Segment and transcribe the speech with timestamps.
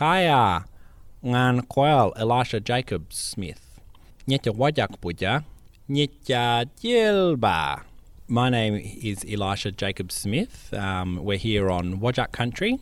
[0.00, 0.64] Kaya
[1.22, 3.80] ngan koel Elisha Jacobs-Smith.
[4.26, 5.44] Nyetja wajak puja.
[5.90, 7.82] Nyetja jilba.
[8.26, 10.72] My name is Elisha Jacobs-Smith.
[10.72, 12.78] Um, we're here on Wajak country,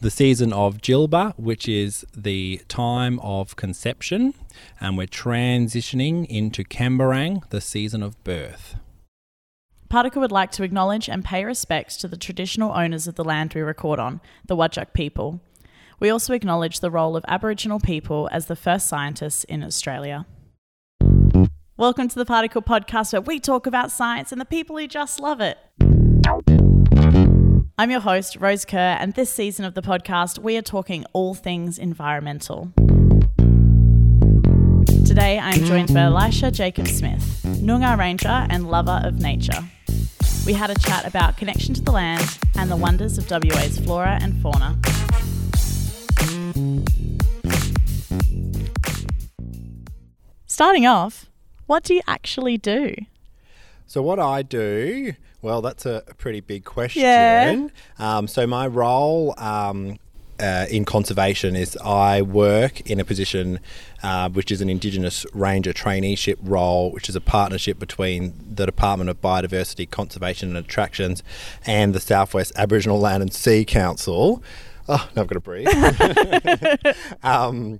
[0.00, 4.34] the season of Jilba, which is the time of conception,
[4.80, 8.74] and we're transitioning into Kambarang, the season of birth.
[9.88, 13.52] Particle would like to acknowledge and pay respects to the traditional owners of the land
[13.54, 15.40] we record on, the Wajak people.
[16.00, 20.24] We also acknowledge the role of Aboriginal people as the first scientists in Australia.
[21.76, 25.20] Welcome to the Particle Podcast, where we talk about science and the people who just
[25.20, 25.58] love it.
[27.78, 31.34] I'm your host, Rose Kerr, and this season of the podcast, we are talking all
[31.34, 32.72] things environmental.
[35.04, 39.64] Today, I am joined by Elisha Jacobs-Smith, Noongar Ranger and lover of nature.
[40.46, 44.18] We had a chat about connection to the land and the wonders of WA's flora
[44.22, 44.78] and fauna.
[50.46, 51.26] Starting off,
[51.66, 52.94] what do you actually do?
[53.86, 57.02] So, what I do, well, that's a pretty big question.
[57.02, 57.68] Yeah.
[57.98, 59.98] Um, so, my role um,
[60.40, 63.60] uh, in conservation is I work in a position
[64.02, 69.10] uh, which is an Indigenous Ranger traineeship role, which is a partnership between the Department
[69.10, 71.22] of Biodiversity, Conservation and Attractions
[71.66, 74.42] and the Southwest Aboriginal Land and Sea Council.
[74.92, 75.68] Oh, now I've got to breathe.
[77.22, 77.78] um,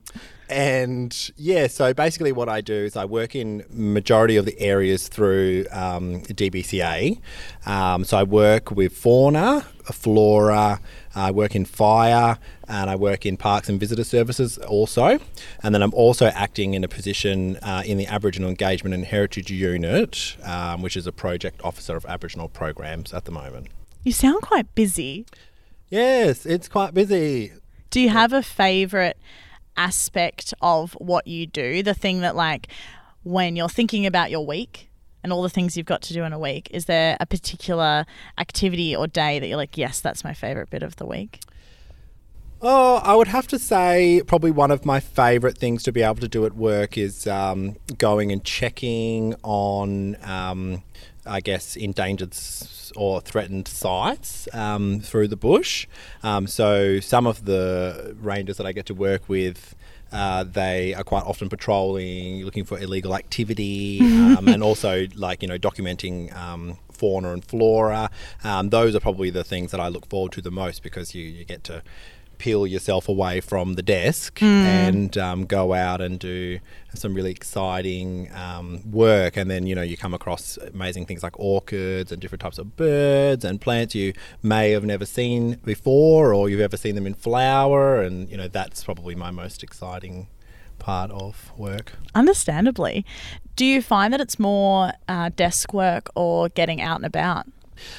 [0.48, 5.08] and yeah, so basically what I do is I work in majority of the areas
[5.08, 7.18] through um, DBCA.
[7.66, 10.80] Um, so I work with fauna, flora,
[11.16, 15.18] I work in fire, and I work in parks and visitor services also.
[15.64, 19.50] And then I'm also acting in a position uh, in the Aboriginal Engagement and Heritage
[19.50, 23.66] Unit, um, which is a project officer of Aboriginal programs at the moment.
[24.04, 25.26] You sound quite busy.
[25.90, 27.52] Yes, it's quite busy.
[27.90, 29.16] Do you have a favourite
[29.76, 31.82] aspect of what you do?
[31.82, 32.68] The thing that, like,
[33.24, 34.88] when you're thinking about your week
[35.22, 38.06] and all the things you've got to do in a week, is there a particular
[38.38, 41.40] activity or day that you're like, yes, that's my favourite bit of the week?
[42.62, 46.16] Oh, I would have to say probably one of my favourite things to be able
[46.16, 50.82] to do at work is um, going and checking on, um,
[51.26, 52.34] I guess, endangered
[52.96, 55.86] or threatened sites um, through the bush.
[56.22, 59.74] Um, so some of the rangers that I get to work with.
[60.12, 64.00] Uh, they are quite often patrolling, looking for illegal activity,
[64.36, 68.10] um, and also like you know documenting um, fauna and flora.
[68.42, 71.22] Um, those are probably the things that I look forward to the most because you,
[71.22, 71.84] you get to
[72.40, 76.58] peel yourself away from the desk and um, go out and do
[76.94, 79.36] some really exciting um, work.
[79.36, 82.76] And then, you know, you come across amazing things like orchids and different types of
[82.76, 87.12] birds and plants you may have never seen before or you've ever seen them in
[87.12, 88.00] flower.
[88.00, 90.28] And, you know, that's probably my most exciting
[90.78, 91.92] part of work.
[92.14, 93.04] Understandably.
[93.54, 97.46] Do you find that it's more uh, desk work or getting out and about?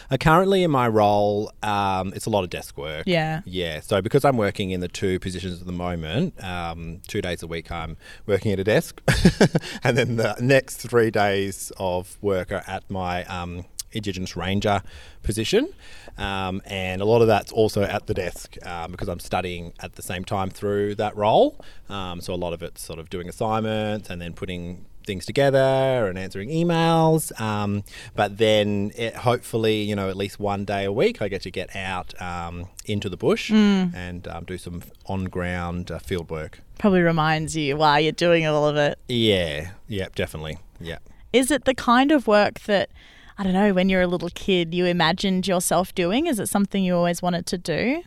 [0.10, 3.04] Uh, currently, in my role, um, it's a lot of desk work.
[3.06, 3.42] Yeah.
[3.46, 3.80] Yeah.
[3.80, 7.48] So because I'm working in the two positions at the moment, um, two days a
[7.48, 9.02] week I'm working at a desk,
[9.84, 14.82] and then the next three days of work are at my um, Indigenous Ranger
[15.24, 15.70] position.
[16.18, 19.94] Um, and a lot of that's also at the desk um, because I'm studying at
[19.94, 21.60] the same time through that role.
[21.90, 26.08] Um, so a lot of it's sort of doing assignments and then putting things together
[26.08, 27.38] and answering emails.
[27.40, 27.84] Um,
[28.16, 31.52] but then it, hopefully, you know, at least one day a week, I get to
[31.52, 36.60] get out um, into the bush and um, do some on ground uh, field work.
[36.80, 38.98] Probably reminds you why you're doing all of it.
[39.10, 40.60] Yeah, yeah, definitely.
[40.80, 41.00] Yeah.
[41.34, 42.90] Is it the kind of work that,
[43.38, 46.28] I don't know, when you're a little kid, you imagined yourself doing?
[46.28, 48.04] Is it something you always wanted to do?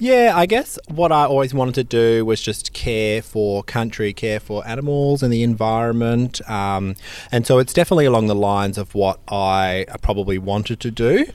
[0.00, 4.38] Yeah, I guess what I always wanted to do was just care for country, care
[4.38, 6.40] for animals and the environment.
[6.48, 6.94] Um,
[7.32, 11.26] and so it's definitely along the lines of what I probably wanted to do.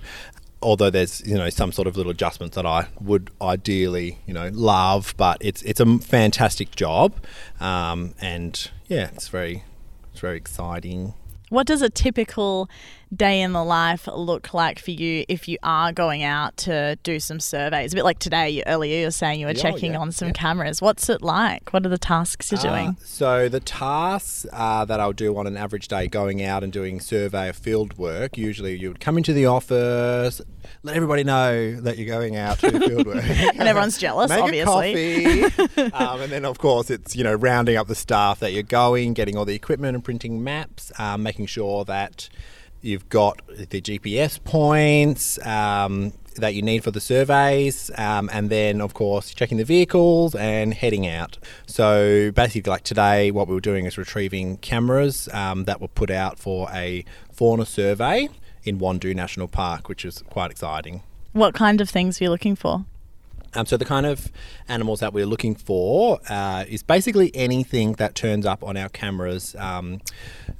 [0.62, 4.50] Although there's you know some sort of little adjustments that I would ideally you know
[4.54, 7.16] love, but it's it's a fantastic job,
[7.60, 9.66] um, and yeah, it's very
[10.14, 11.16] it's very exciting.
[11.50, 12.70] What does a typical
[13.16, 17.20] day in the life look like for you if you are going out to do
[17.20, 17.94] some surveys?
[17.94, 20.12] A bit like today, you, earlier you were saying you were Yeah, checking yeah, on
[20.12, 20.34] some yeah.
[20.34, 20.82] cameras.
[20.82, 21.72] What's it like?
[21.72, 22.98] What are the tasks you're Uh, doing?
[23.04, 27.00] so the tasks uh, that I'll do on an average day, going out and doing
[27.00, 28.38] survey of field work.
[28.38, 30.42] Usually, you would come into the office,
[30.84, 35.44] let everybody know that you're going out to field work, And everyone's jealous, Make obviously.
[35.44, 38.54] a coffee, um, and then of course it's you know rounding up the staff that
[38.54, 42.30] you're going, getting all the equipment and printing maps, um, making sure that
[42.84, 48.82] you've got the GPS points um, that you need for the surveys, um, and then
[48.82, 51.38] of course checking the vehicles and heading out.
[51.66, 56.12] So basically, like today, what we were doing is retrieving cameras um, that were put
[56.12, 58.30] out for a fauna survey
[58.64, 61.04] in Wandoo National Park, which is quite exciting.
[61.32, 62.86] What kind of things are you looking for?
[63.56, 64.32] Um, so the kind of
[64.68, 69.56] animals that we're looking for uh, is basically anything that turns up on our cameras.
[69.60, 70.02] Um,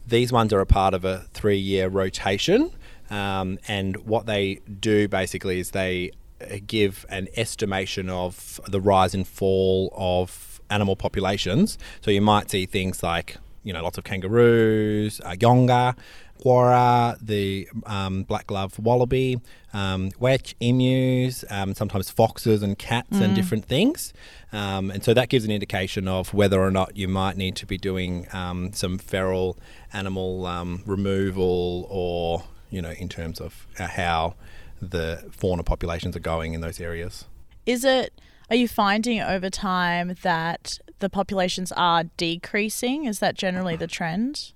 [0.06, 2.72] these ones are a part of a three-year rotation,
[3.10, 6.12] um, and what they do basically is they
[6.42, 11.78] uh, give an estimation of the rise and fall of animal populations.
[12.02, 15.96] So you might see things like you know lots of kangaroos, uh, yonga,
[16.42, 19.40] quorra, the um, black glove wallaby,
[19.74, 24.14] um, wetch, emus, um, sometimes foxes and cats and different things.
[24.52, 27.66] Um, and so that gives an indication of whether or not you might need to
[27.66, 29.58] be doing um, some feral
[29.94, 34.36] animal um, removal or, you know, in terms of uh, how
[34.82, 37.26] the fauna populations are going in those areas.
[37.66, 38.20] Is it,
[38.50, 43.06] are you finding over time that the populations are decreasing?
[43.06, 44.52] Is that generally the trend?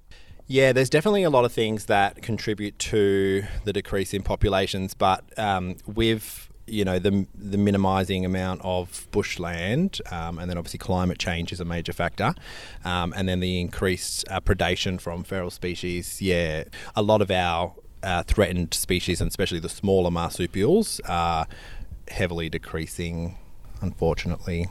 [0.48, 5.24] Yeah, there's definitely a lot of things that contribute to the decrease in populations, but
[5.38, 11.20] um, with you know the the minimising amount of bushland, um, and then obviously climate
[11.20, 12.34] change is a major factor,
[12.86, 16.22] um, and then the increased uh, predation from feral species.
[16.22, 16.64] Yeah,
[16.96, 21.46] a lot of our uh, threatened species, and especially the smaller marsupials, are
[22.10, 23.38] heavily decreasing.
[23.82, 24.68] Unfortunately,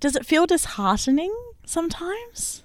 [0.00, 1.34] Does it feel disheartening
[1.66, 2.62] sometimes?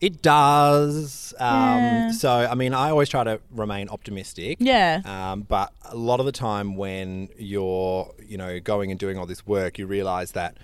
[0.00, 1.34] It does.
[1.38, 2.10] Um, Yeah.
[2.12, 4.58] So, I mean, I always try to remain optimistic.
[4.60, 5.02] Yeah.
[5.04, 9.26] Um, but a lot of the time, when you're, you know, going and doing all
[9.26, 10.56] this work, you realize that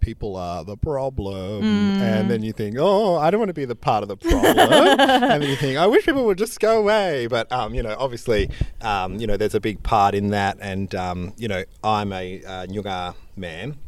[0.00, 3.76] people are the problem, and then you think, oh, I don't want to be the
[3.76, 4.58] part of the problem,
[4.98, 7.28] and then you think, I wish people would just go away.
[7.28, 8.50] But um, you know, obviously,
[8.80, 12.42] um, you know, there's a big part in that, and um, you know, I'm a
[12.44, 13.78] uh, Nyunga man.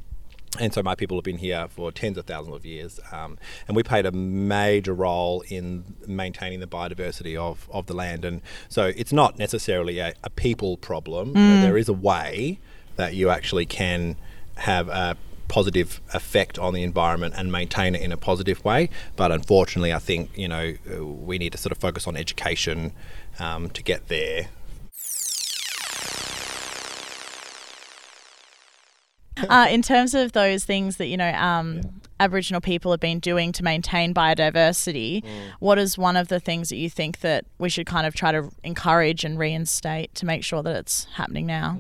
[0.60, 3.76] And so my people have been here for tens of thousands of years, um, and
[3.76, 8.24] we played a major role in maintaining the biodiversity of, of the land.
[8.24, 11.28] And so it's not necessarily a, a people problem.
[11.28, 12.58] You know, there is a way
[12.96, 14.16] that you actually can
[14.56, 15.16] have a
[15.48, 18.88] positive effect on the environment and maintain it in a positive way.
[19.16, 22.92] But unfortunately, I think you know we need to sort of focus on education
[23.38, 24.48] um, to get there.
[29.50, 31.82] uh, in terms of those things that you know um,
[32.20, 35.24] Aboriginal people have been doing to maintain biodiversity,
[35.58, 38.32] what is one of the things that you think that we should kind of try
[38.32, 41.78] to encourage and reinstate to make sure that it's happening now?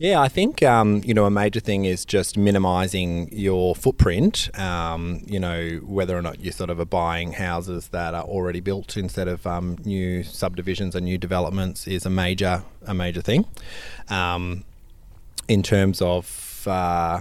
[0.00, 4.48] Yeah, I think um, you know a major thing is just minimising your footprint.
[4.56, 8.60] Um, you know whether or not you sort of are buying houses that are already
[8.60, 13.44] built instead of um, new subdivisions and new developments is a major a major thing.
[14.08, 14.64] Um,
[15.48, 17.20] in terms of uh,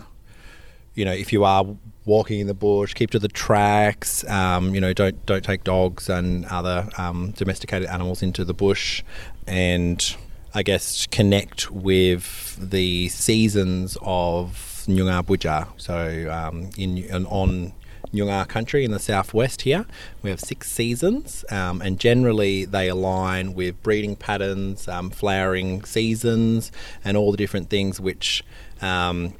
[0.95, 1.65] you know if you are
[2.05, 4.27] walking in the bush, keep to the tracks.
[4.29, 9.03] Um, you know don't don't take dogs and other um, domesticated animals into the bush,
[9.45, 10.15] and
[10.53, 15.67] I guess connect with the seasons of Nyunga Buja.
[15.77, 17.73] So um, in and on
[18.13, 19.85] Nyunga country in the southwest here,
[20.23, 26.71] we have six seasons, um, and generally they align with breeding patterns, um, flowering seasons,
[27.03, 28.43] and all the different things which
[28.81, 29.33] um,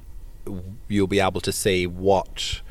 [0.87, 2.61] you'll be able to see what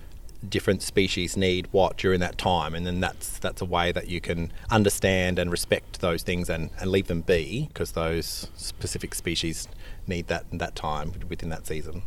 [0.49, 4.21] different species need what during that time and then that's that's a way that you
[4.21, 9.67] can understand and respect those things and, and leave them be because those specific species
[10.07, 12.03] need that that time within that season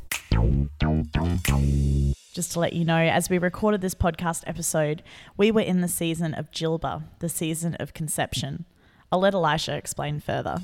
[2.33, 5.01] Just to let you know, as we recorded this podcast episode,
[5.35, 8.65] we were in the season of Jilba, the season of conception.
[9.11, 10.59] I'll let Elisha explain further.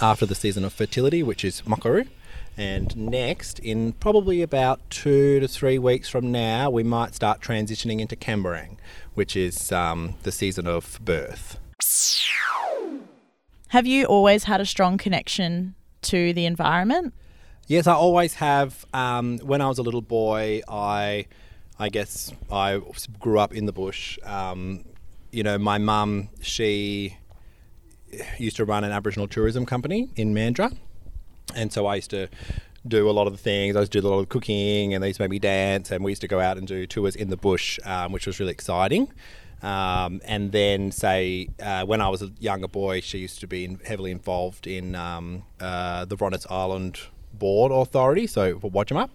[0.00, 2.08] after the season of fertility which is Makuru
[2.56, 8.00] and next in probably about two to three weeks from now we might start transitioning
[8.00, 8.76] into Kambarang
[9.14, 11.58] which is um, the season of birth
[13.68, 17.14] Have you always had a strong connection to the environment?
[17.68, 18.84] Yes, I always have.
[18.92, 21.26] Um, when I was a little boy, I,
[21.78, 22.80] I guess I
[23.18, 24.18] grew up in the bush.
[24.24, 24.84] Um,
[25.30, 27.16] you know, my mum, she
[28.38, 30.76] used to run an Aboriginal tourism company in Mandurah,
[31.54, 32.28] and so I used to
[32.86, 33.76] do a lot of the things.
[33.76, 35.90] I used to do a lot of cooking, and they used to make me dance,
[35.90, 38.40] and we used to go out and do tours in the bush, um, which was
[38.40, 39.12] really exciting.
[39.62, 43.64] Um, and then, say, uh, when I was a younger boy, she used to be
[43.64, 46.98] in, heavily involved in um, uh, the Rottnest Island
[47.32, 49.10] Board Authority, so for Wadjemup.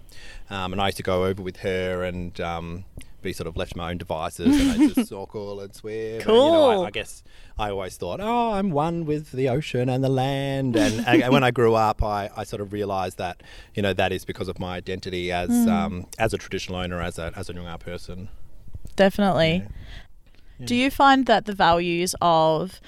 [0.49, 2.85] Um, and I used to go over with her and um,
[3.21, 5.93] be sort of left to my own devices and I just snorkel and swim.
[5.95, 6.83] And, you know, Cool.
[6.83, 7.23] I, I guess
[7.57, 10.75] I always thought, oh, I'm one with the ocean and the land.
[10.75, 13.41] And, and when I grew up, I, I sort of realised that
[13.73, 17.17] you know that is because of my identity as um, as a traditional owner, as
[17.17, 18.29] a as a Noongar person.
[18.95, 19.65] Definitely.
[20.63, 22.81] Do you find that the values of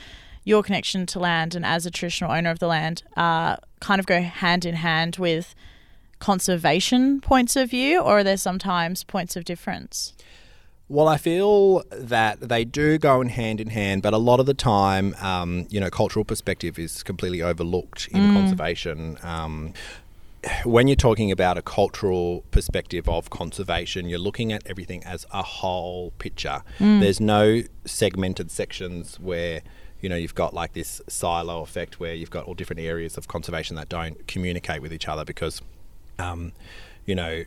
[0.44, 4.08] your connection to land and as a traditional owner of the land uh, kind of
[4.08, 5.54] go hand in hand with
[6.20, 10.14] conservation points of view, or are there sometimes points of difference?
[10.90, 14.48] Well, I feel that they do go in hand in hand, but a lot of
[14.48, 19.18] the time, um, you know, cultural perspective is completely overlooked in conservation.
[19.22, 19.74] Um,
[20.64, 25.44] when you're talking about a cultural perspective of conservation, you're looking at everything as a
[25.44, 26.64] whole picture.
[26.80, 29.62] There's no segmented sections where
[30.02, 33.28] you know you've got like this silo effect where you've got all different areas of
[33.28, 35.62] conservation that don't communicate with each other because
[36.20, 36.52] um,
[37.06, 37.44] you know,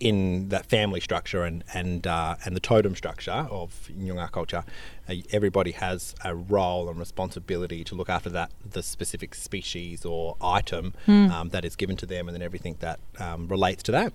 [0.00, 4.64] in that family structure and and uh, and the totem structure of Nyungar culture,
[5.08, 10.36] uh, everybody has a role and responsibility to look after that the specific species or
[10.40, 14.14] item um, that is given to them, and then everything that um, relates to that.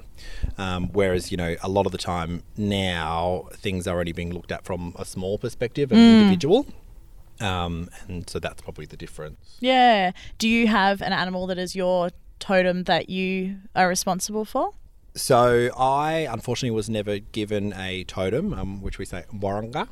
[0.58, 4.52] Um, whereas you know, a lot of the time now things are only being looked
[4.52, 6.66] at from a small perspective, an individual.
[7.42, 9.58] Um, and so that's probably the difference.
[9.60, 10.12] Yeah.
[10.38, 14.72] Do you have an animal that is your totem that you are responsible for?
[15.16, 19.88] So I unfortunately was never given a totem, um, which we say Boranga.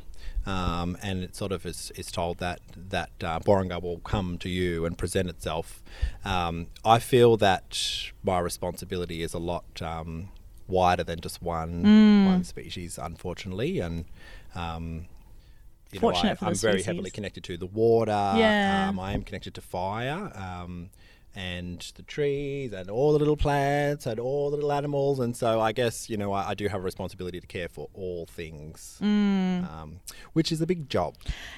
[0.45, 4.49] Um, and it sort of is, is told that that uh, Boranga will come to
[4.49, 5.81] you and present itself.
[6.25, 10.29] Um, I feel that my responsibility is a lot um,
[10.67, 14.03] wider than just one one species, unfortunately, and
[14.53, 15.05] um,
[15.93, 18.11] you know, Fortunate I, for I'm very heavily connected to the water.
[18.11, 18.87] Yeah.
[18.89, 20.31] Um, I am connected to fire.
[20.35, 20.89] Um,
[21.35, 25.59] and the trees and all the little plants and all the little animals and so
[25.59, 28.97] I guess you know I, I do have a responsibility to care for all things,
[29.01, 29.71] Mm.
[29.71, 29.99] um,
[30.33, 31.15] which is a big job.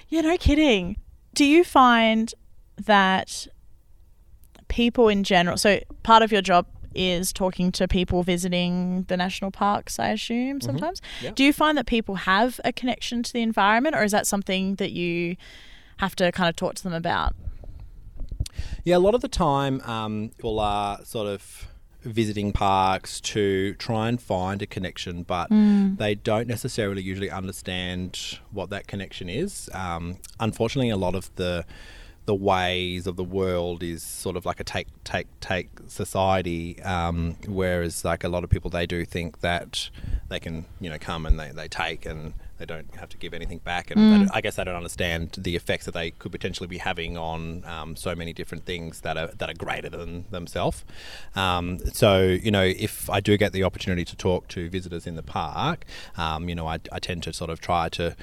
[0.10, 0.98] Yeah, no kidding.
[1.34, 2.34] Do you find
[2.77, 3.48] that
[4.67, 9.51] people in general, so part of your job is talking to people visiting the national
[9.51, 11.01] parks, I assume, sometimes.
[11.22, 11.32] Yeah.
[11.36, 14.75] Do you find that people have a connection to the environment, or is that something
[14.75, 15.36] that you
[15.98, 17.36] have to kind of talk to them about?
[18.86, 21.68] Yeah, a lot of the time um, people are sort of
[22.04, 25.50] visiting parks to try and find a connection, but
[25.98, 29.72] they don't necessarily usually understand what that connection is.
[29.74, 31.65] Um, unfortunately, a lot of the
[32.25, 37.36] the ways of the world is sort of like a take take take society um,
[37.48, 39.89] whereas like a lot of people they do think that
[40.29, 43.34] they can you know come and they, they take and they don't have to give
[43.34, 46.67] anything back and don't- I guess they don't understand the effects that they could potentially
[46.67, 50.84] be having on um, so many different things that are that are greater than themselves.
[51.36, 55.15] Um, so you know if I do get the opportunity to talk to visitors in
[55.15, 55.86] the park
[56.17, 58.15] um, you know I, I tend to sort of try to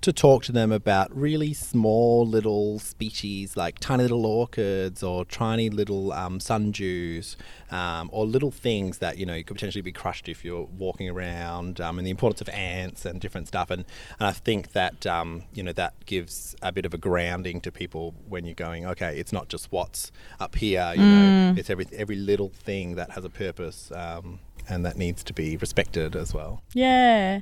[0.00, 5.68] to talk to them about really small little species like tiny little orchids or tiny
[5.68, 7.34] little um, sundews
[7.70, 11.80] um, or little things that you know could potentially be crushed if you're walking around
[11.80, 13.70] um, and the importance of ants and different stuff.
[13.70, 13.84] And,
[14.20, 17.72] and I think that um, you know that gives a bit of a grounding to
[17.72, 21.86] people when you're going okay it's not just what's up here you know it's every
[21.92, 24.38] every little thing that has a purpose um,
[24.68, 27.40] and that needs to be respected as well Yeah.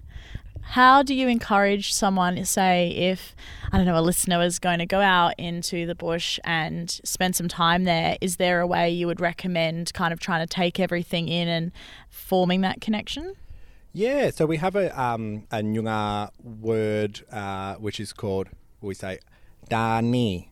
[0.71, 3.37] How do you encourage someone, say, if,
[3.71, 7.37] I don't know, a listener is going to go out into the bush and spend
[7.37, 8.19] some time there?
[8.21, 11.71] Is there a way you would recommend kind of trying to take everything in and
[12.11, 13.35] forming that connection?
[13.93, 18.49] Yeah, so we have a um, a Nyungar word uh, which is called
[18.81, 19.21] we say
[19.71, 20.49] dani,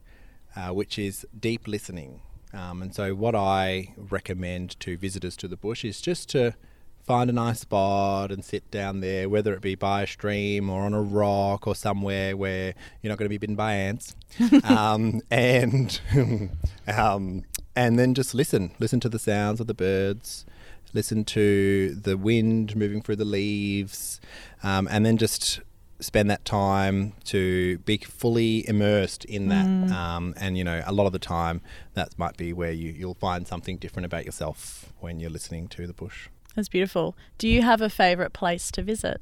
[0.57, 2.23] uh, which is deep listening.
[2.55, 6.55] Um, and so what I recommend to visitors to the bush is just to
[7.03, 10.83] find a nice spot and sit down there, whether it be by a stream or
[10.83, 14.15] on a rock or somewhere where you're not going to be bitten by ants,
[14.65, 16.01] um, and
[16.89, 17.45] um,
[17.77, 20.47] and then just listen, listen to the sounds of the birds,
[20.93, 24.21] listen to the wind moving through the leaves,
[24.63, 25.61] um, and then just
[26.05, 29.67] spend that time to be fully immersed in that.
[29.91, 31.61] Um, and you know, a lot of the time,
[31.95, 35.87] that might be where you you'll find something different about yourself when you're listening to
[35.87, 36.29] the bush.
[36.55, 37.17] That's beautiful.
[37.39, 39.21] Do you have a favourite place to visit?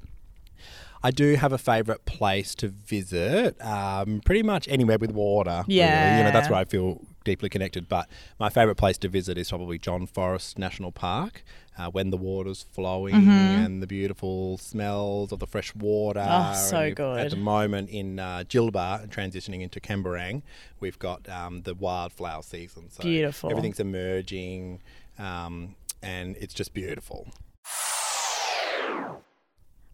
[1.02, 3.60] I do have a favourite place to visit.
[3.64, 5.64] Um, pretty much anywhere with water.
[6.02, 6.18] really.
[6.18, 7.88] you know that's where I feel deeply connected.
[7.88, 11.42] But my favourite place to visit is probably John Forrest National Park.
[11.78, 16.20] Uh, when the water's flowing and the beautiful smells of the fresh water.
[16.20, 16.52] Mm-hmm.
[16.52, 17.18] Oh, so good.
[17.18, 20.42] At the moment in uh, Jilba, transitioning into Kambarang,
[20.80, 22.90] we've got um, the wildflower season.
[22.90, 23.48] So Beautiful.
[23.50, 24.82] Everything's emerging,
[25.18, 27.28] um, and it's just beautiful.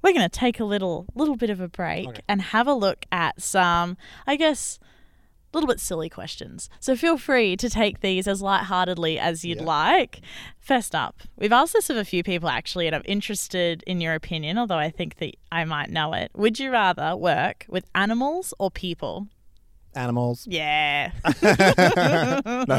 [0.02, 2.20] we're going to take a little little bit of a break Okay.
[2.28, 4.78] and have a look at some, I guess,
[5.52, 6.68] little bit silly questions.
[6.80, 9.64] So feel free to take these as lightheartedly as you'd Yeah.
[9.64, 10.20] like.
[10.58, 14.14] First up, we've asked this of a few people actually, and I'm interested in your
[14.14, 16.30] opinion, although I think that I might know it.
[16.34, 19.28] Would you rather work with animals or people?
[19.94, 20.46] Animals.
[20.48, 21.32] Yeah, no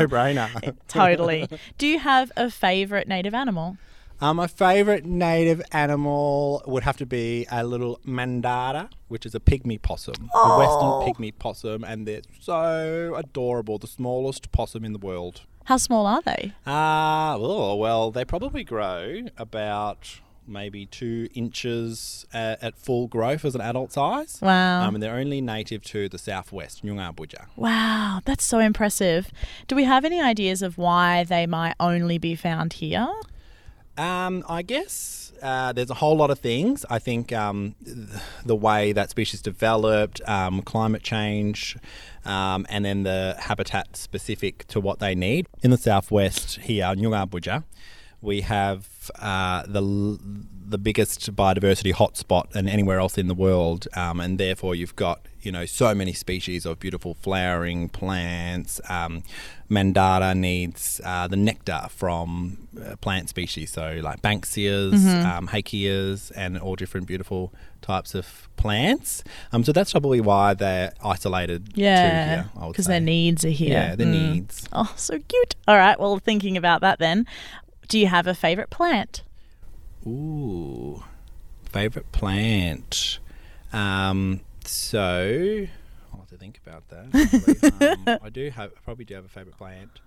[0.08, 0.76] brainer.
[0.88, 1.48] totally.
[1.78, 3.78] Do you have a favorite native animal?
[4.22, 9.40] Um, my favourite native animal would have to be a little mandara, which is a
[9.40, 10.52] pygmy possum, Oh.
[10.54, 13.78] a western pygmy possum, and they're so adorable.
[13.78, 15.42] The smallest possum in the world.
[15.66, 16.54] How small are they?
[16.68, 23.54] Ah, oh, well, they probably grow about maybe two inches at, at full growth as
[23.54, 24.40] an adult size.
[24.42, 24.82] Wow.
[24.88, 27.46] Um, and they're only native to the southwest, Nyungar Buja.
[27.56, 29.32] Wow, that's so impressive.
[29.68, 33.08] Do we have any ideas of why they might only be found here?
[34.00, 36.86] Um, I guess uh, there's a whole lot of things.
[36.90, 37.98] I think um, th-
[38.46, 41.76] the way that species developed, um, climate change,
[42.24, 45.48] um, and then the habitat specific to what they need.
[45.62, 47.66] In the southwest here, Nyungar Buja,
[48.22, 50.18] we have uh, the
[50.66, 55.26] the biggest biodiversity hotspot than anywhere else in the world, um, and therefore you've got
[55.42, 58.80] you know so many species of beautiful flowering plants.
[58.90, 59.24] Um,
[59.70, 66.58] Mandara needs uh, the nectar from uh, plant species, so like Banksias, um, Hakeas, and
[66.58, 69.24] all different beautiful types of plants.
[69.52, 72.50] Um, so that's probably why they're isolated Yeah, here.
[72.68, 73.74] Because their needs are here.
[73.74, 74.12] Yeah, their Mm.
[74.12, 74.68] needs.
[74.74, 75.56] Oh, so cute.
[75.68, 77.26] All right, well, thinking about that then,
[77.88, 79.24] do you have a favorite plant?
[80.08, 81.04] Ooh,
[81.72, 83.20] favorite plant.
[83.72, 85.68] Um, so
[86.12, 88.02] I'll have to think about that.
[88.08, 90.02] um, I do have, I probably do have a favorite plant.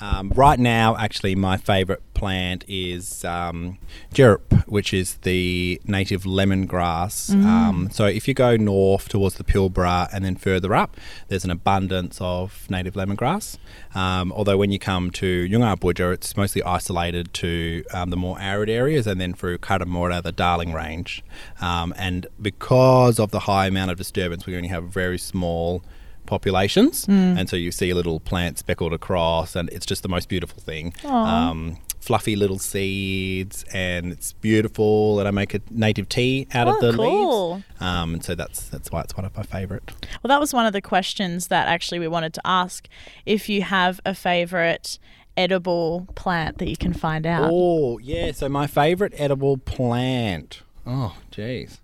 [0.00, 3.78] Um, right now, actually, my favourite plant is um,
[4.12, 7.32] Jerup, which is the native lemongrass.
[7.44, 10.96] Um, so, if you go north towards the Pilbara and then further up,
[11.28, 13.58] there's an abundance of native lemongrass.
[13.94, 18.70] Um, although, when you come to Yungabuja, it's mostly isolated to um, the more arid
[18.70, 21.24] areas and then through Karamora, the Darling Range.
[21.60, 25.82] Um, and because of the high amount of disturbance, we only have very small
[26.28, 30.28] populations, and so you see a little plant speckled across, and it's just the most
[30.28, 30.94] beautiful thing.
[31.04, 35.18] Um, fluffy little seeds, and it's beautiful.
[35.18, 37.54] And I make a native tea out Oh, of the cool.
[37.54, 39.82] leaves, um, and so that's that's why it's one of my favourite.
[40.22, 42.86] Well, that was one of the questions that actually we wanted to ask.
[43.26, 44.98] If you have a favorite
[45.36, 47.50] edible plant that you can find out.
[47.52, 50.62] Oh yeah, so my favourite edible plant.
[50.86, 51.78] Oh jeez.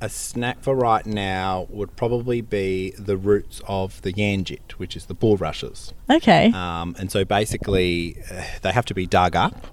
[0.00, 5.06] A snack for right now would probably be the roots of the yanjit, which is
[5.06, 5.92] the bulrushes.
[6.08, 6.50] Okay.
[6.52, 9.66] Um, and so basically, uh, they have to be dug up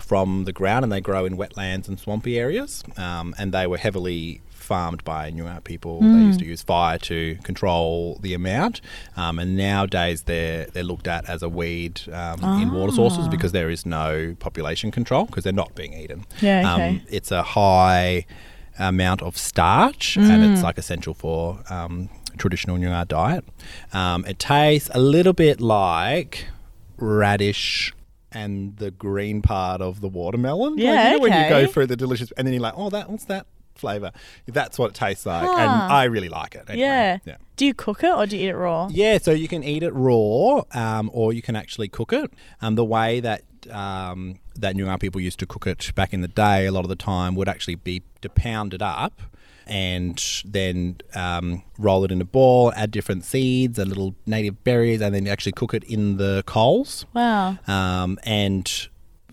[0.00, 2.82] from the ground and they grow in wetlands and swampy areas.
[2.96, 6.00] Um, and they were heavily farmed by Nuart people.
[6.00, 8.82] They used to use fire to control the amount.
[9.16, 13.52] Um, and nowadays, they're, they're looked at as a weed um, in water sources because
[13.52, 16.26] there is no population control because they're not being eaten.
[16.42, 16.88] Yeah, okay.
[16.88, 18.26] Um, it's a high
[18.78, 23.44] amount of starch and it's like essential for um, traditional Nuar diet.
[23.92, 26.46] Um, it tastes a little bit like
[26.96, 27.92] radish
[28.32, 30.76] and the green part of the watermelon.
[30.76, 32.90] Like, Yeah, you know when you go through the delicious and then you're like, oh,
[32.90, 34.12] that what's that flavor?
[34.46, 36.64] That's what it tastes like, and I really like it.
[36.68, 36.86] anyway.
[36.86, 37.18] yeah.
[37.24, 37.36] yeah.
[37.56, 38.88] Do you cook it or do you eat it raw?
[38.90, 42.30] Yeah, so you can eat it raw, um, or you can actually cook it.
[42.60, 46.28] Um, the way that um, that Noongar people used to cook it back in the
[46.28, 49.20] day, a lot of the time would actually be to pound it up
[49.66, 55.00] and then um, roll it in a ball, add different seeds and little native berries,
[55.02, 57.04] and then actually cook it in the coals.
[57.14, 57.58] Wow.
[57.66, 58.88] Um, and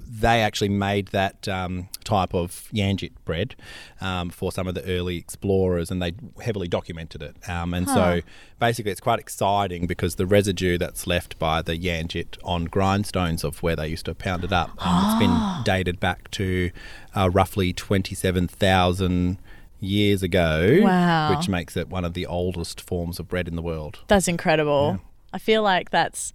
[0.09, 3.55] they actually made that um, type of Yanjit bread
[4.01, 7.35] um, for some of the early explorers, and they heavily documented it.
[7.49, 8.21] Um, and so,
[8.59, 13.61] basically, it's quite exciting because the residue that's left by the Yanjit on grindstones of
[13.63, 16.71] where they used to pound it up, um, it's been dated back to
[17.15, 19.37] uh, roughly twenty-seven thousand
[19.79, 21.35] years ago, Wow.
[21.35, 23.99] which makes it one of the oldest forms of bread in the world.
[24.07, 24.99] That's incredible.
[25.33, 26.33] I feel like that's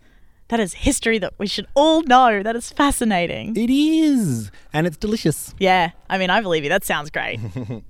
[0.50, 2.42] that is history that we should all know.
[2.42, 3.56] That is fascinating.
[3.56, 5.54] It is, and it's delicious.
[5.58, 6.68] Yeah, I mean, I believe you.
[6.68, 7.40] That sounds great.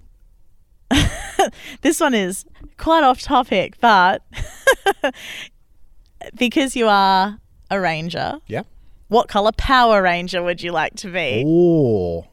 [1.82, 2.44] this one is
[2.76, 4.22] quite off topic, but
[6.34, 7.38] because you are
[7.70, 8.62] a ranger, Yeah.
[9.08, 11.44] what color Power Ranger would you like to be?
[11.46, 12.26] Oh,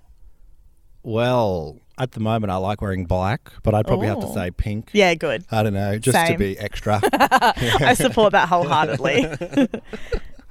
[1.03, 4.89] well, at the moment I like wearing black, but I'd probably have to say pink.
[4.93, 5.45] Yeah, good.
[5.51, 6.33] I don't know, just Same.
[6.33, 6.99] to be extra.
[7.13, 9.67] I support that wholeheartedly.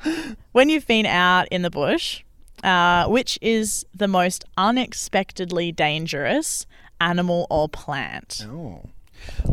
[0.53, 2.23] when you've been out in the bush,
[2.65, 6.67] uh, which is the most unexpectedly dangerous
[7.01, 8.47] animal or plant?
[8.49, 8.83] Oh.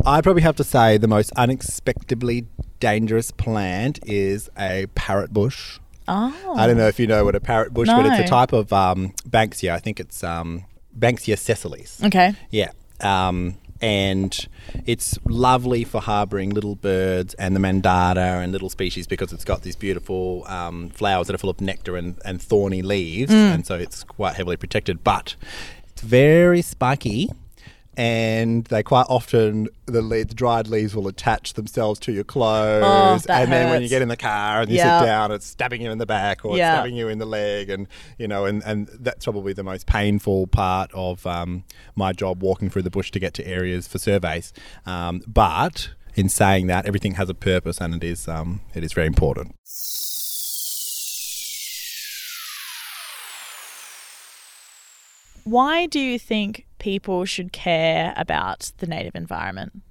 [0.06, 2.48] I'd probably have to say the most unexpectedly
[2.80, 5.80] dangerous plant is a parrot bush.
[6.08, 6.56] Oh.
[6.58, 8.74] I don't know if you know what a parrot bush, but it's a type of
[8.74, 9.72] um, Banksia.
[9.72, 10.66] I think it's um,
[10.98, 12.04] Banksia sessilis.
[12.04, 12.34] Okay.
[12.52, 12.72] Yeah.
[13.00, 14.48] Um, and
[14.86, 19.64] it's lovely for harboring little birds and the mandata and little species because it's got
[19.64, 23.34] these beautiful um, flowers that are full of nectar and, and thorny leaves.
[23.34, 25.04] And so it's quite heavily protected.
[25.04, 25.36] But
[25.90, 27.30] it's very spiky.
[27.96, 33.28] And they quite often the, le- the dried leaves will attach themselves to your clothes,
[33.30, 35.00] Oh, and then when you get in the car and you Yeah.
[35.00, 36.72] sit down, it's stabbing you in the back or Yeah.
[36.72, 40.48] stabbing you in the leg, and you know, and, and that's probably the most painful
[40.48, 44.54] part of um, my job, walking through the bush to get to areas for surveys.
[44.88, 48.92] Um, but in saying that, everything has a purpose, and it is um, it is
[48.94, 49.56] very important.
[55.44, 59.82] Why do you think people should care about the native environment?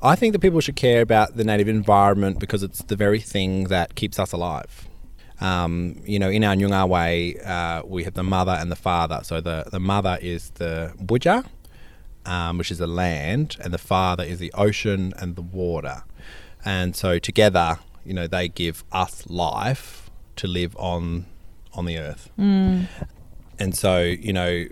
[0.00, 3.64] I think that people should care about the native environment because it's the very thing
[3.64, 4.86] that keeps us alive.
[5.40, 9.20] Um, you know, in our Nyungar way, uh, we have the mother and the father.
[9.24, 11.44] So the, the mother is the buja,
[12.24, 16.04] um, which is the land, and the father is the ocean and the water.
[16.64, 21.26] And so together, you know, they give us life to live on
[21.74, 22.30] on the earth.
[23.58, 24.66] And so, you know,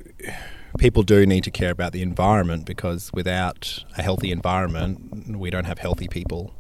[0.79, 5.65] people do need to care about the environment because without a healthy environment, we don't
[5.65, 6.55] have healthy people.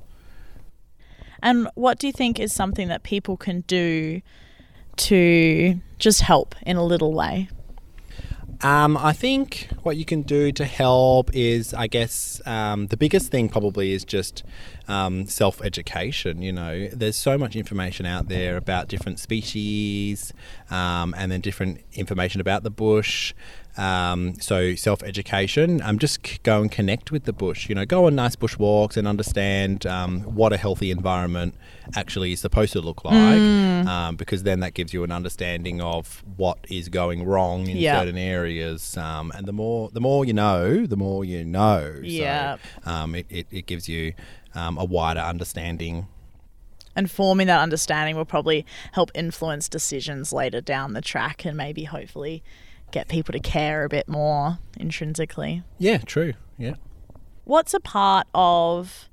[1.42, 4.22] And what do you think is something that people can do
[4.96, 7.48] to just help in a little way?
[8.62, 13.30] Um, I think what you can do to help is, I guess, um, the biggest
[13.30, 14.44] thing probably is just
[14.88, 16.42] um, self education.
[16.42, 20.32] You know, there's so much information out there about different species
[20.70, 23.34] um, and then different information about the bush.
[23.78, 27.68] Um, so self education, um, just c- go and connect with the bush.
[27.68, 31.54] You know, go on nice bush walks and understand um, what a healthy environment
[31.94, 33.42] actually is supposed to look like,
[33.86, 38.00] um, because then that gives you an understanding of what is going wrong in Yeah.
[38.00, 38.96] certain areas.
[38.96, 41.96] Um, and the more the more you know, the more you know.
[42.02, 42.56] Yeah.
[42.82, 44.14] So, um, it, it, it gives you
[44.56, 46.08] um, a wider understanding.
[46.96, 51.84] And forming that understanding will probably help influence decisions later down the track and maybe
[51.84, 52.42] hopefully
[52.90, 55.62] get people to care a bit more intrinsically.
[55.78, 56.32] Yeah, true.
[56.56, 56.76] Yeah.
[57.44, 59.08] What's a part of,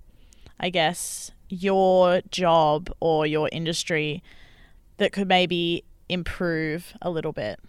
[0.60, 4.24] I guess, your job or your industry
[4.98, 7.60] that could maybe improve a little bit?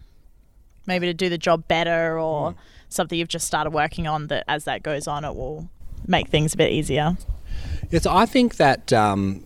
[0.87, 2.55] Maybe to do the job better or
[2.89, 5.69] something you've just started working on that as that goes on, it will
[6.07, 7.17] make things a bit easier.
[7.95, 9.45] Yeah, so I think that um,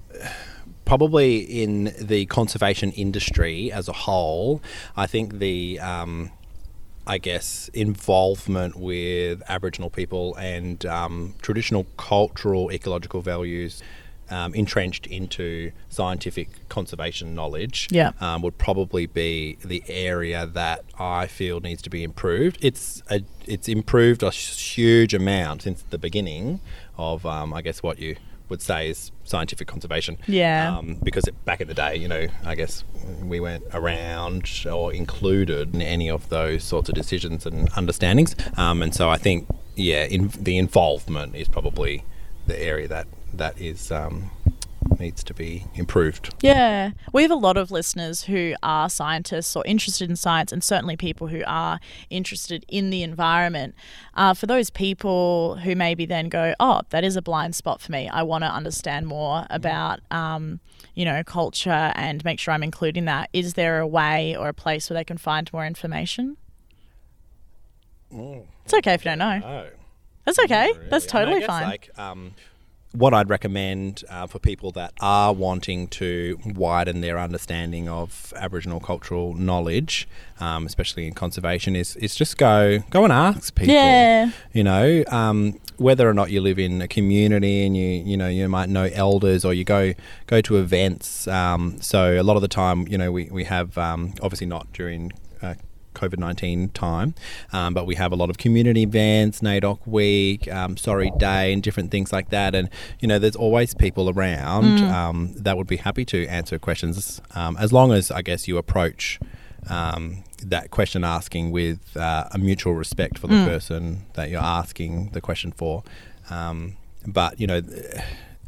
[0.87, 4.63] probably in the conservation industry as a whole,
[4.97, 6.31] I think the um,
[7.07, 13.83] I guess involvement with Aboriginal people and um, traditional cultural ecological values.
[14.31, 18.13] Um, entrenched into scientific conservation knowledge Yeah.
[18.21, 22.59] um, would probably be the area that I feel needs to be improved.
[22.61, 26.61] It's a, it's improved a huge amount since the beginning
[26.99, 28.17] of, um, I guess, what you
[28.49, 30.19] would say is scientific conservation.
[30.27, 30.77] Yeah.
[30.77, 32.85] Um, because it, back in the day, you know, I guess
[33.23, 38.35] we weren't around or included in any of those sorts of decisions and understandings.
[38.57, 42.05] Um, and so I think, yeah, in, the involvement is probably
[42.47, 44.31] the area that that is um,
[44.99, 46.35] needs to be improved.
[46.41, 46.91] Yeah.
[47.13, 50.97] We have a lot of listeners who are scientists or interested in science, and certainly
[50.97, 51.81] people who are
[52.11, 53.75] interested in the environment.
[54.15, 57.93] Uh, for those people who maybe then go, oh, that is a blind spot for
[57.93, 58.09] me.
[58.09, 60.61] I want to understand more about, um,
[60.95, 63.31] you know, culture and make sure I'm including that.
[63.33, 66.37] Is there a way or a place where they can find more information?
[68.11, 69.41] It's okay if you don't know.
[69.45, 69.67] Oh.
[70.25, 70.73] That's okay.
[70.91, 71.69] That's I mean, I totally fine.
[71.69, 72.35] Like, um,
[72.93, 78.81] what I'd recommend uh, for people that are wanting to widen their understanding of Aboriginal
[78.81, 80.09] cultural knowledge,
[80.41, 83.75] um, especially in conservation, is is just go go and ask people.
[83.75, 84.31] Yeah.
[84.53, 88.29] You know, um, whether or not you live in a community and you you know
[88.29, 89.93] you might know elders or you go
[90.27, 91.29] go to events.
[91.29, 94.73] Um, so a lot of the time, you know, we we have um, obviously not
[94.73, 95.13] during.
[95.99, 97.15] COVID 19 time,
[97.53, 101.63] um, but we have a lot of community events, NAIDOC Week, um, Sorry Day, and
[101.63, 102.55] different things like that.
[102.55, 102.69] And,
[103.01, 107.57] you know, there's always people around um, that would be happy to answer questions um,
[107.59, 109.19] as long as, I guess, you approach
[109.69, 115.11] um, that question asking with uh, a mutual respect for the person that you're asking
[115.11, 115.83] the question for.
[116.31, 117.63] Um, but, you know,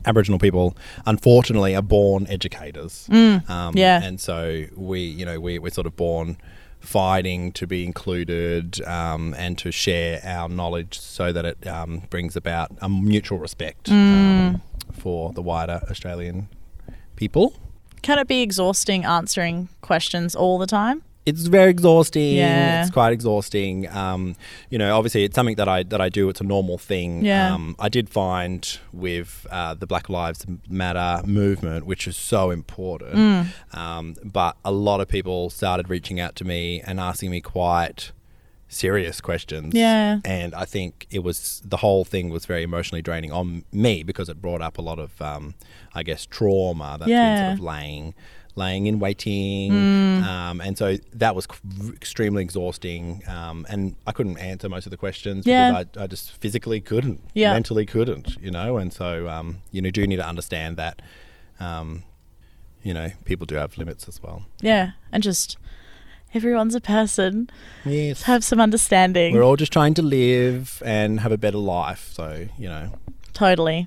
[0.07, 3.09] Aboriginal people, unfortunately, are born educators.
[3.49, 4.03] Um, yeah.
[4.03, 6.37] And so we, you know, we, we're sort of born
[6.81, 12.35] fighting to be included um, and to share our knowledge so that it um, brings
[12.37, 14.55] about a mutual respect Mm.
[14.55, 14.63] um,
[14.93, 16.49] for the wider Australian
[17.17, 17.55] people.
[18.03, 21.03] Can it be exhausting answering questions all the time?
[21.27, 22.37] It's very exhausting.
[22.37, 22.83] Yeah.
[22.83, 23.87] It's quite exhausting.
[23.89, 24.37] Um,
[24.71, 26.29] you know, obviously, it's something that I that I do.
[26.31, 27.25] It's a normal thing.
[27.25, 27.55] Yeah.
[27.55, 33.15] Um, I did find with uh, the Black Lives Matter movement, which is so important,
[33.15, 33.77] Mm.
[33.77, 38.13] um, but a lot of people started reaching out to me and asking me quite
[38.69, 39.75] serious questions.
[39.75, 40.21] Yeah.
[40.25, 44.29] And I think it was the whole thing was very emotionally draining on me because
[44.29, 45.55] it brought up a lot of, um,
[45.93, 48.15] I guess, trauma that's been sort of laying
[48.57, 50.23] laying in waiting, Mm.
[50.25, 51.47] um, and so that was
[51.95, 53.23] extremely exhausting.
[53.29, 55.71] Um, and I couldn't answer most of the questions Yeah.
[55.83, 57.53] because I, I just physically couldn't, Yeah.
[57.53, 58.77] mentally couldn't, you know.
[58.79, 61.01] And so um, you know, do need to understand that,
[61.61, 62.03] um,
[62.83, 64.45] you know, people do have limits as well.
[64.61, 65.57] Yeah, and just
[66.35, 67.51] everyone's a person.
[67.85, 69.35] Yes, Have some understanding.
[69.35, 72.11] we're all just trying to live and have a better life.
[72.13, 72.93] So you know,
[73.33, 73.87] Totally.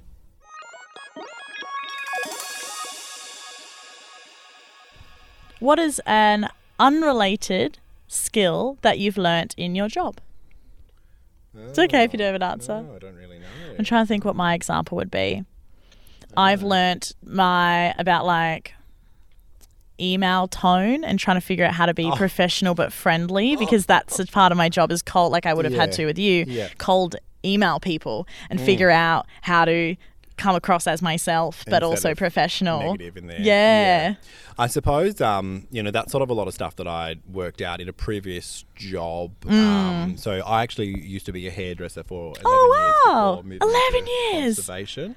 [5.64, 10.20] What is an unrelated skill that you've learnt in your job?
[11.58, 12.82] It's okay if you don't have an answer.
[12.82, 13.46] No, I don't really know.
[13.80, 15.46] I'm trying to think what my example would be.
[16.36, 18.74] I've uh, learnt my about like
[19.98, 22.16] email tone and trying to figure out how to be Oh.
[22.18, 23.58] professional but friendly oh.
[23.58, 26.06] because that's a part of my job is cold like I would have had to
[26.06, 26.68] with you Yeah.
[26.78, 28.66] cold email people and mm.
[28.66, 29.96] figure out how to
[30.38, 32.80] come across as myself but Instead also professional.
[32.80, 33.40] negative in there.
[33.42, 34.16] Yeah.
[34.58, 37.62] I suppose um, you know that's sort of a lot of stuff that I worked
[37.62, 39.32] out in a previous job.
[39.42, 39.52] Mm.
[39.52, 43.42] Um, so I actually used to be a hairdresser for 11 Oh, wow.
[43.44, 44.56] moving 11 years.
[44.58, 45.16] Conservation.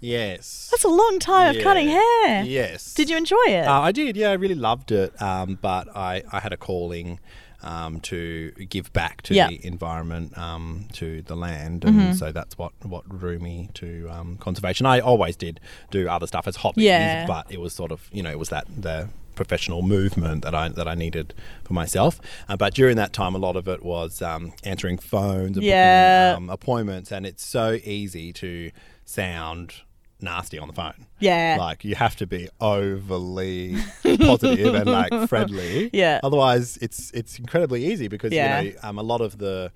[0.00, 0.68] Yes.
[0.70, 2.44] That's a long time of cutting hair.
[2.44, 2.94] Yes.
[2.94, 3.66] Did you enjoy it?
[3.66, 4.16] Uh, I did.
[4.16, 5.20] Yeah, I really loved it.
[5.20, 7.18] Um, but I, I had a calling.
[7.60, 9.48] Um, to give back to Yeah.
[9.48, 12.12] the environment, um, to the land, and Mm-hmm.
[12.12, 14.86] so that's what, what drew me to um, conservation.
[14.86, 15.58] I always did
[15.90, 17.26] do other stuff as hobbies, Yeah.
[17.26, 20.68] but it was sort of you know it was that the professional movement that I
[20.68, 22.20] that I needed for myself.
[22.48, 26.34] Uh, but during that time, a lot of it was um, answering phones, and Yeah.
[26.34, 28.70] booking, um, appointments, and it's so easy to
[29.04, 29.82] sound
[30.20, 31.06] nasty on the phone.
[31.20, 31.56] yeah.
[31.58, 33.76] Like you have to be overly
[34.20, 35.90] positive and like friendly.
[35.92, 36.20] Yeah.
[36.22, 38.60] Otherwise, it's it's incredibly easy because Yeah.
[38.60, 39.70] you know um, a lot of the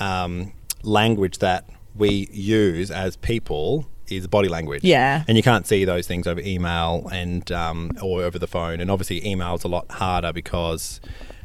[0.00, 4.84] um, language that we use as people is body language.
[4.84, 5.24] Yeah.
[5.28, 8.80] And you can't see those things over email and um, or over the phone.
[8.80, 11.00] And obviously, email is a lot harder because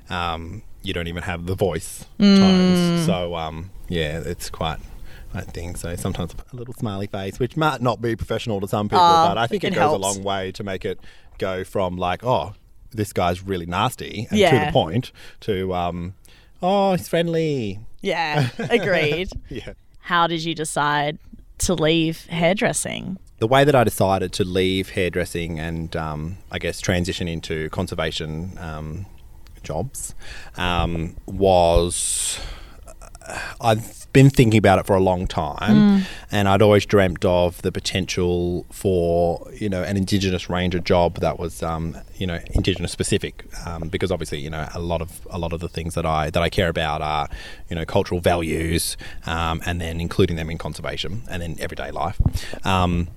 [0.09, 2.37] um, you don't even have the voice Mm.
[2.37, 3.05] tones.
[3.05, 4.79] So um, yeah, it's quite.
[5.33, 5.95] I think so.
[5.95, 9.37] Sometimes a little smiley face, which might not be professional to some people, Ah, but
[9.37, 10.99] I think it, it goes a long way to make it
[11.37, 12.53] go from like, oh,
[12.91, 15.11] this guy's really nasty and to the point
[15.41, 16.15] to, um,
[16.61, 17.79] oh, he's friendly.
[18.01, 18.49] yeah.
[18.57, 19.29] Agreed.
[19.49, 19.73] Yeah.
[19.99, 21.19] How did you decide
[21.59, 23.17] to leave hairdressing?
[23.39, 28.57] the way that I decided to leave hairdressing and um, I guess transition into conservation
[28.57, 29.05] um,
[29.63, 30.13] jobs
[30.57, 32.37] um, was
[33.61, 37.71] I've been thinking about it for a long time, and I'd always dreamt of the
[37.71, 43.45] potential for you know an Indigenous ranger job that was um, you know Indigenous specific,
[43.65, 46.29] um, because obviously you know a lot of a lot of the things that I
[46.29, 47.29] that I care about are
[47.69, 52.19] you know cultural values, um, and then including them in conservation and then everyday life.
[52.65, 53.09] Um,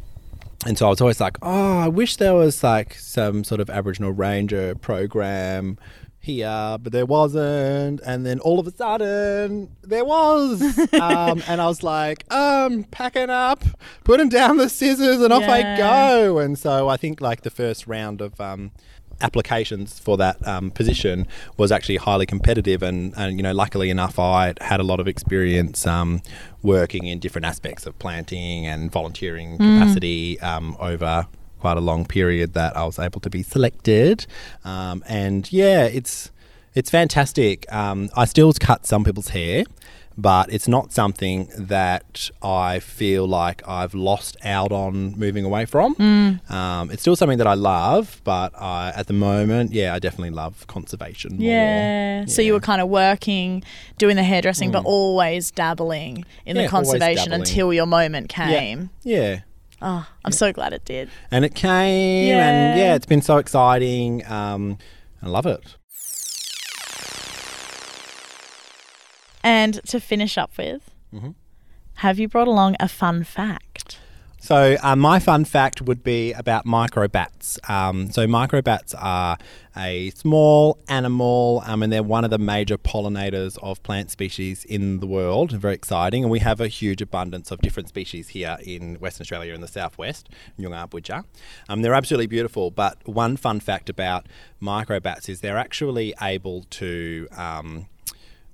[0.65, 3.69] and so I was always like, oh, I wish there was like some sort of
[3.69, 5.77] Aboriginal Ranger program
[6.23, 8.01] here, but there wasn't.
[8.07, 10.63] And then all of a sudden, there was.
[10.95, 13.63] um, and I was like, um, packing up,
[14.05, 16.39] putting down the scissors, and off I go.
[16.39, 18.71] And so I think like the first round of um,
[19.21, 24.19] applications for that um, position was actually highly competitive and, and you know luckily enough
[24.19, 26.23] I had a lot of experience um,
[26.63, 31.29] working in different aspects of planting and volunteering capacity um, over
[31.63, 34.27] quite a long period that I was able to be selected
[34.65, 36.31] um, and yeah it's
[36.75, 39.65] it's fantastic um, I still cut some people's hair
[40.17, 45.97] but it's not something that I feel like I've lost out on moving away from.
[46.51, 50.31] Um, it's still something that I love, but I, at the moment, yeah, I definitely
[50.31, 51.49] love conservation more.
[51.49, 52.25] Yeah.
[52.27, 53.63] So you were kind of working,
[53.99, 58.91] doing the hairdressing, but always dabbling in Yeah, the conservation until your moment came.
[59.03, 59.41] Yeah.
[59.85, 61.11] Oh, I'm so glad it did.
[61.33, 62.49] And it came, Yeah.
[62.49, 64.25] and yeah, it's been so exciting.
[64.31, 64.79] Um,
[65.21, 65.77] I love it.
[69.43, 71.35] And to finish up with, Mhm.
[71.97, 73.99] have you brought along a fun fact?
[74.43, 77.61] So, uh, my fun fact would be about microbats.
[77.71, 79.39] Um, so, microbats are
[79.77, 84.99] a small animal, um, and they're one of the major pollinators of plant species in
[84.99, 85.53] the world.
[85.53, 89.55] Very exciting, and we have a huge abundance of different species here in Western Australia
[89.55, 90.29] in the southwest,
[90.59, 91.25] Nyungabwija.
[91.69, 94.27] Um, they're absolutely beautiful, but one fun fact about
[94.61, 97.87] microbats is they're actually able to um,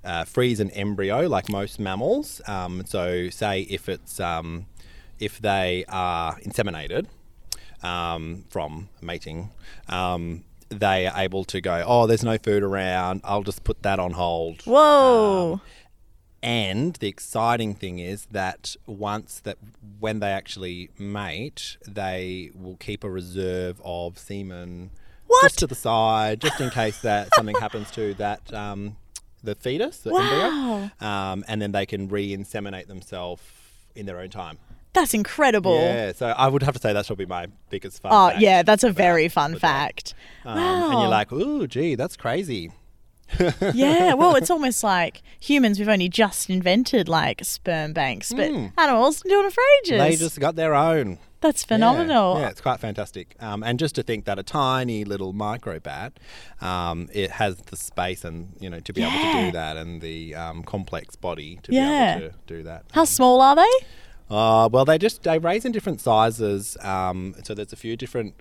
[0.05, 2.43] uh, freeze an embryo like most mammals.
[2.47, 4.67] Um, so, say if it's um,
[5.21, 7.07] if they are inseminated
[7.83, 9.51] um, from mating,
[9.89, 13.21] um, they are able to go, oh, there's no food around.
[13.25, 14.63] I'll just put that on hold.
[14.63, 15.55] Whoa.
[15.55, 15.61] Um,
[16.43, 19.59] and the exciting thing is that once that
[19.99, 24.91] when they actually mate, they will keep a reserve of semen
[25.27, 25.43] What?
[25.43, 28.97] just to the side, just in case that something happens to that um,
[29.43, 33.43] the fetus, the embryo, um, and then they can re-inseminate themselves
[33.97, 34.59] in their own time.
[34.95, 35.75] That's incredible.
[35.81, 38.11] Yeah, so I would have to say that's probably my biggest fun.
[38.13, 40.15] Oh, fact yeah, that's a very fun fact.
[40.45, 42.73] Um, And you're like, ooh, gee, that's crazy.
[43.75, 48.73] yeah, well, it's almost like humans, we've only just invented like sperm banks, but Mm.
[48.79, 49.99] animals been doing it for ages.
[49.99, 51.19] They just got their own.
[51.41, 52.41] That's phenomenal.
[52.41, 53.37] Yeah, it's quite fantastic.
[53.39, 56.13] Um, and just to think that a tiny little microbat,
[56.61, 60.01] um, it has the space and you know to be able to do that, and
[60.01, 62.19] the um, complex body to Yeah.
[62.19, 62.87] be able to do that.
[62.93, 63.71] How small are they?
[64.31, 66.77] Uh, well, they just they raise in different sizes.
[66.83, 68.35] Um, so there's a few different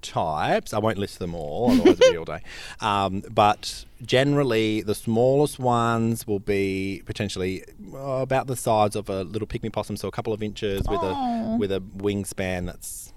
[0.00, 0.72] types.
[0.72, 2.42] I won't list them all, otherwise it'll be all day.
[2.80, 9.24] Um, but generally, the smallest ones will be potentially uh, about the size of a
[9.24, 11.54] little pygmy possum, so a couple of inches with Aw.
[11.54, 13.12] a with a wingspan that's.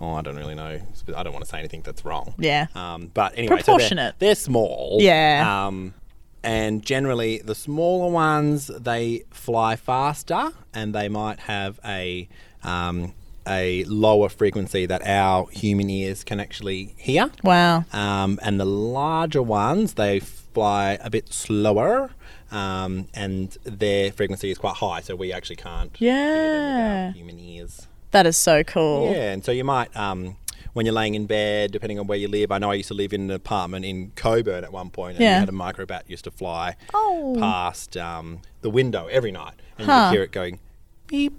[0.00, 0.80] Oh, I don't really know.
[1.14, 2.34] I don't want to say anything that's wrong.
[2.38, 2.66] Yeah.
[2.74, 4.14] Um, but anyway, so they're- Proportionate.
[4.18, 4.96] they're, small.
[5.00, 5.66] Yeah.
[5.66, 5.94] Um,
[6.42, 12.28] and generally, the smaller ones they fly faster, and they might have a
[12.62, 13.14] um,
[13.46, 17.30] a lower frequency that our human ears can actually hear.
[17.42, 17.84] Wow.
[17.92, 22.10] Um, and the larger ones they fly a bit slower.
[22.52, 27.06] Um, and their frequency is quite high, so we actually can't hear them with Yeah.
[27.06, 27.86] our human ears.
[28.10, 29.10] That is so cool.
[29.10, 30.36] Yeah, and so you might, um,
[30.72, 32.50] when you're laying in bed, depending on where you live.
[32.50, 35.22] I know I used to live in an apartment in Cockburn at one point, and
[35.22, 35.36] Yeah.
[35.36, 37.36] we had a microbat used to fly Oh.
[37.38, 40.06] past um, the window every night, and Huh.
[40.10, 40.60] you hear it going
[41.08, 41.38] beep,